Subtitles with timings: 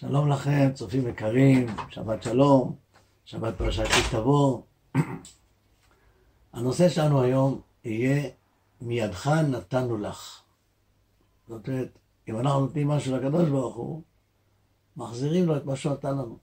[0.00, 2.76] שלום לכם, צופים יקרים, שבת שלום,
[3.24, 4.62] שבת פרשת תבוא.
[6.52, 8.30] הנושא שלנו היום יהיה
[8.80, 10.42] מידך נתנו לך.
[11.48, 14.02] זאת אומרת, אם אנחנו נותנים משהו לקדוש ברוך הוא,
[14.96, 16.38] מחזירים לו את מה שהוא נתן לנו.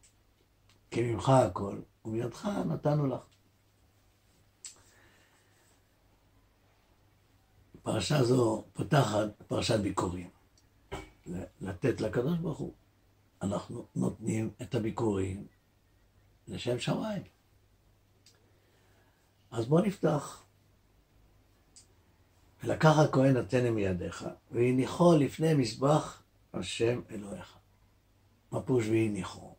[0.92, 3.22] כי ממך הכל, ומידך נתנו לך.
[7.84, 10.30] פרשה זו פותחת פרשת ביקורים.
[11.62, 12.74] לתת לקדוש ברוך הוא.
[13.42, 15.48] אנחנו נותנים את הביקורים
[16.48, 17.24] לשם שמיים.
[19.52, 20.44] אז בוא נפתח.
[22.64, 27.58] ולקח הכהן נתנה מידיך, והניחו לפני מזבח השם אלוהיך.
[28.52, 29.56] מה פירוש והניחו?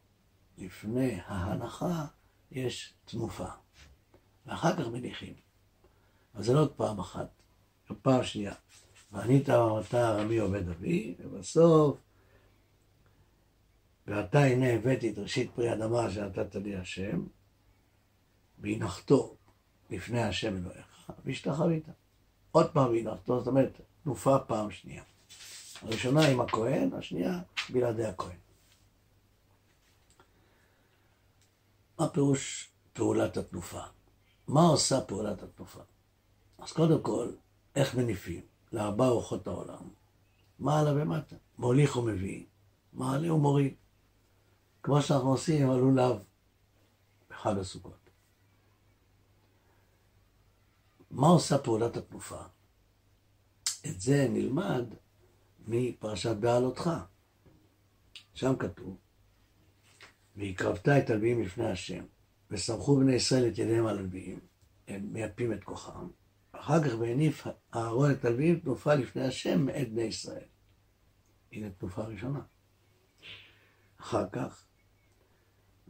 [0.58, 2.06] לפני ההנחה
[2.50, 3.48] יש תנופה,
[4.46, 5.34] ואחר כך מניחים.
[6.34, 7.28] אז זה לא עוד פעם אחת,
[8.02, 8.54] פעם שנייה.
[9.12, 11.98] וענית ואמרת רבי עובד אבי, ובסוף,
[14.08, 17.26] ועתה הנה הבאתי את ראשית פרי אדמה שנתת לי השם,
[18.58, 19.36] והנחתו
[19.90, 21.84] לפני השם אלוהיך, והשתחווית.
[22.50, 25.02] עוד פעם והנחתו, זאת אומרת, תנופה פעם שנייה.
[25.82, 27.40] הראשונה עם הכהן, השנייה
[27.72, 28.36] בלעדי הכהן.
[31.98, 33.82] מה פירוש פעולת התנופה?
[34.48, 35.80] מה עושה פעולת התנופה?
[36.58, 37.30] אז קודם כל,
[37.76, 38.42] איך מניפים?
[38.72, 39.88] לארבע רוחות העולם.
[40.58, 42.44] מעלה ומטה, מוליך ומביא,
[42.92, 43.74] מעלה ומוריד.
[44.88, 46.24] כמו שאנחנו עושים עם הלולב
[47.30, 48.10] בחג הסוכות.
[51.10, 52.42] מה עושה פעולת התנופה?
[53.86, 54.84] את זה נלמד
[55.66, 56.90] מפרשת בעלותך.
[58.34, 58.96] שם כתוב,
[60.36, 62.04] והקרבת את הלוויים לפני השם,
[62.50, 64.40] וסמכו בני ישראל את ידיהם על הלוויים,
[64.88, 66.08] הם מייפים את כוחם,
[66.52, 70.48] אחר כך והניף אהרון את הלווים תנופה לפני השם מאת בני ישראל.
[71.52, 72.40] הנה תנופה ראשונה.
[74.00, 74.67] אחר כך,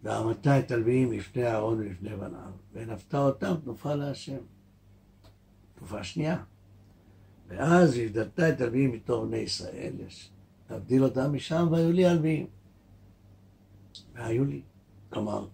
[0.02, 4.38] ועמדת את הלווים לפני אהרון ולפני בניו, והנפת אותם תנופה להשם.
[5.74, 6.42] תנופה שנייה.
[7.48, 9.92] ואז הבדלת את הלווים מתוך בני ישראל,
[10.70, 12.46] להבדיל אותם משם, והיו לי הלווים.
[14.14, 14.62] והיו לי.
[15.10, 15.46] כלומר,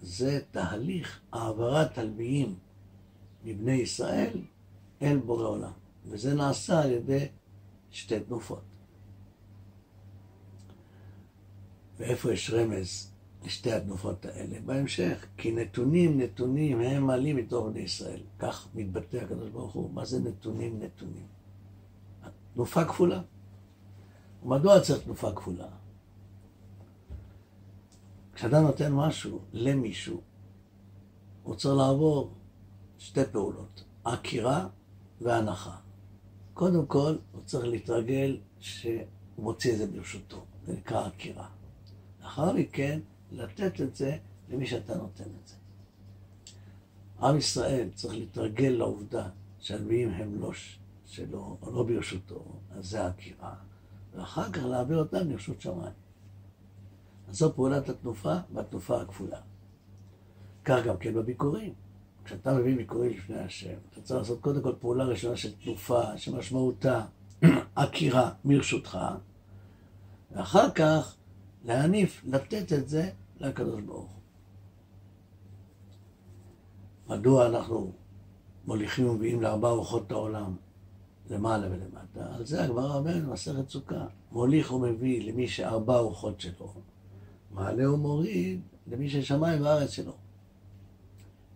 [0.00, 2.54] זה תהליך העברת הלוויים
[3.44, 4.40] מבני ישראל
[5.02, 5.72] אל בורא עולם.
[6.06, 7.28] וזה נעשה על ידי
[7.90, 8.62] שתי תנופות.
[11.98, 13.10] ואיפה יש רמז
[13.44, 14.60] לשתי התנופות האלה?
[14.66, 18.20] בהמשך, כי נתונים נתונים הם מעלים מתוך בני ישראל.
[18.38, 19.90] כך מתבטא הקדוש ברוך הוא.
[19.92, 21.26] מה זה נתונים נתונים?
[22.54, 23.22] תנופה כפולה.
[24.42, 25.66] ומדוע צריך תנופה כפולה?
[28.34, 30.20] כשאתה נותן משהו למישהו,
[31.42, 32.32] הוא צריך לעבור
[32.98, 34.68] שתי פעולות, עקירה
[35.20, 35.76] והנחה.
[36.54, 39.02] קודם כל, הוא צריך להתרגל שהוא
[39.38, 41.48] מוציא את זה ברשותו, זה נקרא עקירה.
[42.22, 43.00] לאחר מכן,
[43.32, 44.16] לתת את זה
[44.48, 45.54] למי שאתה נותן את זה.
[47.22, 49.28] עם ישראל צריך להתרגל לעובדה
[49.58, 50.50] שהנביאים הם לא
[51.06, 53.54] שלו, או לא ברשותו, אז זה עקירה,
[54.14, 55.92] ואחר כך להעביר אותם לרשות שמיים.
[57.28, 59.40] אז זו פעולת התנופה והתנופה הכפולה.
[60.64, 61.74] כך גם כן בביקורים.
[62.24, 67.04] כשאתה מביא ביקורים לפני השם, אתה צריך לעשות קודם כל פעולה ראשונה של תנופה, שמשמעותה
[67.74, 68.98] עקירה מרשותך,
[70.32, 71.14] ואחר כך
[71.64, 73.10] להניף, לתת את זה
[73.40, 74.18] לקדוש ברוך הוא.
[77.08, 77.92] מדוע אנחנו
[78.66, 80.56] מוליכים ומביאים לארבע רוחות העולם,
[81.30, 82.34] למעלה ולמטה?
[82.34, 84.06] על זה הגמרא אומרת במסכת סוכה.
[84.32, 86.74] מוליך ומביא למי שארבע רוחות שלו,
[87.50, 90.12] מעלה ומוריד למי ששמיים וארץ שלו.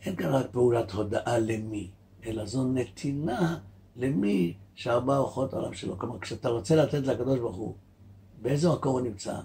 [0.02, 1.90] אין כאן רק פעולת הודאה למי,
[2.26, 3.58] אלא זו נתינה
[3.96, 5.98] למי שארבע אורחות העולם שלו.
[5.98, 7.74] כלומר, כשאתה רוצה לתת לקדוש ברוך הוא,
[8.42, 9.40] באיזה מקום הוא נמצא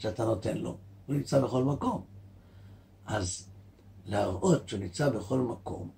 [0.00, 0.76] שאתה נותן לו?
[1.06, 2.04] הוא נמצא בכל מקום.
[3.06, 3.48] אז
[4.06, 5.90] להראות שהוא נמצא בכל מקום,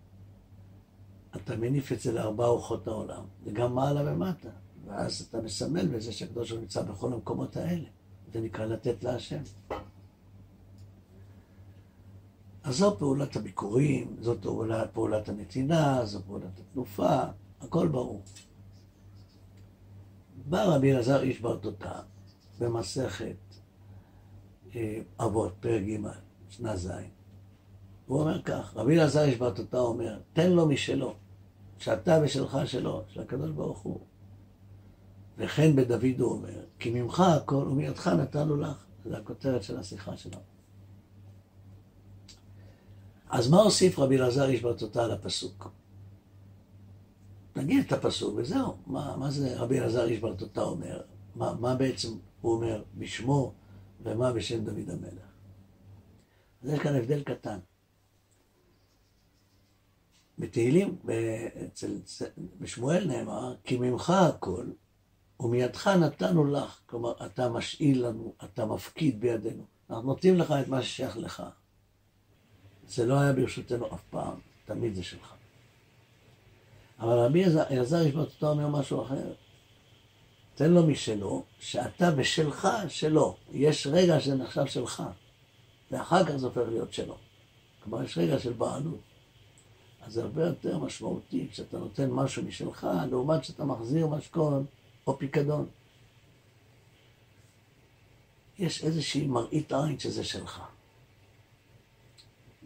[1.37, 4.49] אתה מניף את זה לארבע אורחות העולם, וגם מעלה ומטה.
[4.87, 7.89] ואז אתה מסמל בזה שהקדוש ברוך הוא נמצא בכל המקומות האלה.
[8.33, 9.43] זה נקרא לתת להשם.
[12.65, 17.21] אז זו פעולת הביקורים, זאת פעולת, פעולת הנתינה, זו פעולת התנופה,
[17.61, 18.23] הכל ברור.
[20.47, 22.01] בא רבי אלעזר איש ברטוטה
[22.59, 23.52] במסכת אה,
[25.21, 25.97] אבות, פרק ג',
[26.49, 26.91] שנה ז',
[28.07, 31.15] הוא אומר כך, רבי אלעזר ברטוטה אומר, תן לו משלו,
[31.79, 34.01] שאתה ושלך שלו, של הקדוש ברוך הוא.
[35.39, 38.85] וכן בדוד הוא אומר, כי ממך הכל ומידך נתנו לך.
[39.05, 40.43] זו הכותרת של השיחה שלנו.
[43.31, 45.71] אז מה הוסיף רבי אלעזר איש ברצותה על הפסוק?
[47.57, 48.77] נגיד את הפסוק וזהו.
[48.87, 51.03] מה, מה זה רבי אלעזר איש ברצותה אומר?
[51.35, 52.09] מה, מה בעצם
[52.41, 53.53] הוא אומר בשמו
[54.03, 55.33] ומה בשם דוד המלך.
[56.63, 57.59] אז יש כאן הבדל קטן.
[60.39, 60.99] בתהילים,
[61.67, 61.99] אצל,
[62.59, 64.67] בשמואל נאמר, כי ממך הכל,
[65.41, 66.81] ומידך נתנו לך.
[66.87, 69.65] כלומר, אתה משאיל לנו, אתה מפקיד בידינו.
[69.91, 71.43] אנחנו נותנים לך את מה ששייך לך.
[72.89, 75.35] זה לא היה ברשותנו אף פעם, תמיד זה שלך.
[76.99, 79.33] אבל רבי אלעזר יש בתותו אומר משהו אחר.
[80.55, 83.37] תן לו משלו, שאתה בשלך שלו.
[83.53, 85.03] יש רגע שנחשב שלך,
[85.91, 87.17] ואחר כך זה הופך להיות שלו.
[87.85, 89.01] כלומר, יש רגע של בעלות.
[90.03, 94.67] אז זה הרבה יותר משמעותי כשאתה נותן משהו משלך, לעומת שאתה מחזיר משכון
[95.07, 95.67] או פיקדון.
[98.59, 100.63] יש איזושהי מראית עין שזה שלך.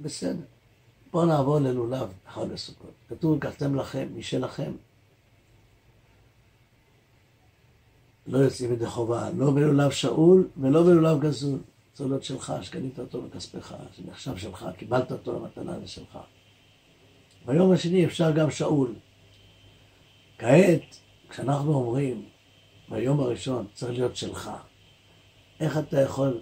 [0.03, 0.45] בסדר.
[1.11, 2.91] בואו נעבור ללולב חג הסוכות.
[3.09, 4.73] כתוב, לקחתם לכם משלכם.
[8.27, 11.59] לא יוצאים ידי חובה, לא בלולב שאול ולא בלולב גזול.
[11.95, 16.19] זה להיות שלך, שקנית אותו בכספך, שנחשב שלך, קיבלת אותו למתנה, זה שלך.
[17.47, 18.95] ביום השני אפשר גם שאול.
[20.39, 20.97] כעת,
[21.29, 22.25] כשאנחנו אומרים,
[22.89, 24.51] ביום הראשון צריך להיות שלך,
[25.61, 26.41] איך אתה יכול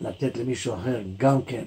[0.00, 1.64] לתת למישהו אחר גם כן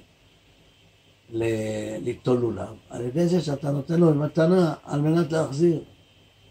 [2.01, 2.75] ליטול לולב?
[2.89, 5.83] על ידי זה שאתה נותן לו מתנה על מנת להחזיר.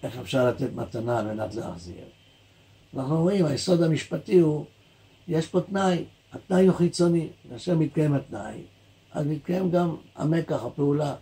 [0.02, 2.04] איך אפשר לתת מתנה על מנת להחזיר?
[2.96, 4.64] אנחנו אומרים, היסוד המשפטי הוא,
[5.28, 7.28] יש פה תנאי, התנאי הוא חיצוני.
[7.50, 8.62] כאשר מתקיים התנאי,
[9.12, 11.14] אז מתקיים גם המקח, הפעולה.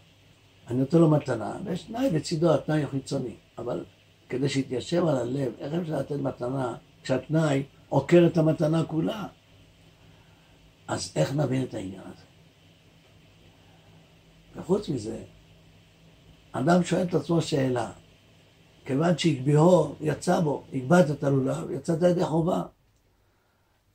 [0.68, 3.34] אני נותן לו מתנה, ויש תנאי בצידו, התנאי הוא חיצוני.
[3.58, 3.84] אבל
[4.28, 9.26] כדי שיתיישב על הלב, איך אפשר לתת מתנה כשהתנאי עוקר את המתנה כולה?
[10.88, 12.24] אז איך נבין את העניין הזה?
[14.56, 15.22] וחוץ מזה,
[16.52, 17.92] אדם שואל את עצמו שאלה,
[18.84, 22.62] כיוון שהגביהו, יצא בו, הגבהת את הלולב, יצאת ידי חובה.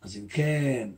[0.02, 0.90] אז אם כן,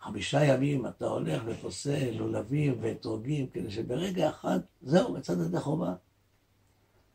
[0.00, 5.94] חמישה ימים אתה הולך ופוסל לולבים ואתרוגים, כדי שברגע אחד, זהו, יצאת ידי חובה.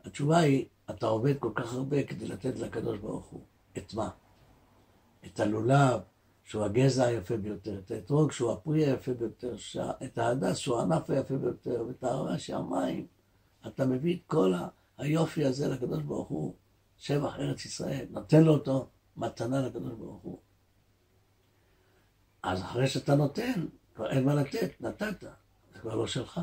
[0.04, 3.40] התשובה היא, אתה עובד כל כך הרבה כדי לתת לקדוש ברוך הוא.
[3.78, 4.10] את מה?
[5.26, 6.00] את הלולב,
[6.44, 9.56] שהוא הגזע היפה ביותר, את האתרוג שהוא הפרי היפה ביותר,
[10.04, 13.06] את ההדס שהוא הענף היפה ביותר, ואת הערבה שהמים.
[13.66, 14.54] אתה מביא את כל
[14.98, 16.54] היופי הזה לקדוש ברוך הוא,
[16.96, 20.40] שבח ארץ ישראל, נותן לו אותו מתנה לקדוש ברוך הוא.
[22.42, 25.20] אז אחרי שאתה נותן, כבר אין מה לתת, נתת,
[25.72, 26.40] זה כבר לא שלך.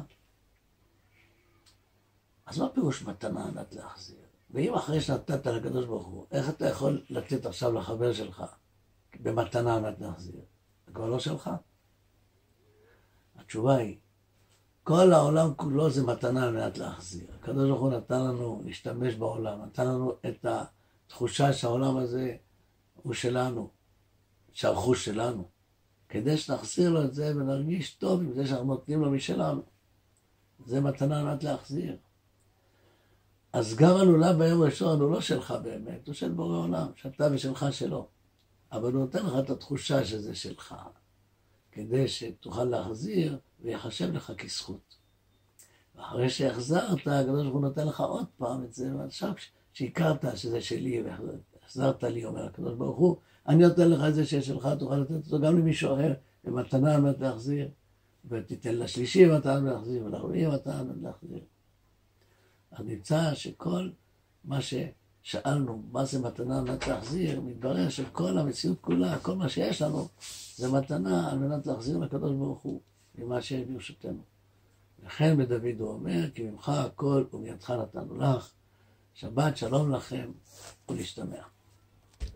[2.45, 4.17] אז מה פירוש מתנה ענת להחזיר?
[4.51, 8.44] ואם אחרי שנתת לקדוש ברוך הוא, איך אתה יכול לתת עכשיו לחבר שלך
[9.21, 10.41] במתנה ענת להחזיר?
[10.85, 11.50] זה כבר לא שלך.
[13.35, 14.00] התשובה היא,
[14.83, 17.27] כל העולם כולו זה מתנה על מנת להחזיר.
[17.39, 22.35] הקדוש ברוך הוא נתן לנו להשתמש בעולם, נתן לנו את התחושה שהעולם הזה
[23.03, 23.69] הוא שלנו,
[24.51, 25.47] שהרכוש שלנו,
[26.09, 29.62] כדי שנחזיר לו את זה ונרגיש טוב עם זה שאנחנו נותנים לו משלנו.
[30.65, 31.97] זה מתנה על מנת להחזיר.
[33.53, 37.65] אז גם הלולב ביום הראשון הוא לא שלך באמת, הוא של בורא עולם, שאתה ושלך
[37.71, 38.07] שלו.
[38.71, 40.75] אבל הוא נותן לך את התחושה שזה שלך,
[41.74, 44.96] כדי שתוכל להחזיר ויחשב לך כזכות.
[45.96, 49.34] ואחרי שהחזרת, הקדוש ברוך הוא נותן לך עוד פעם את זה, ועכשיו
[49.74, 53.18] שהכרת שזה שלי והחזרת לי, אומר הקדוש ברוך הוא,
[53.48, 56.13] אני נותן לך את זה שיש שלך, תוכל לתת אותו גם למישהו אחר,
[56.44, 57.70] במתנה על מנת להחזיר,
[58.30, 61.44] ותיתן לשלישי מתנה על מנת להחזיר, ולרביעי מתנה על מנת להחזיר.
[62.72, 63.89] אז נמצא שכל
[64.44, 64.62] מה
[65.24, 70.08] ששאלנו, מה זה מתנה על מנת להחזיר, מתברר שכל המציאות כולה, כל מה שיש לנו,
[70.56, 72.82] זה מתנה על מנת להחזיר לקדוש ברוך הוא,
[73.15, 74.22] ממה שיש ברשותנו.
[75.06, 78.51] לכן בדוד הוא אומר, כי ממך הכל ומידך נתנו לך,
[79.13, 80.32] שבת שלום לכם
[80.89, 81.52] ולהשתמע.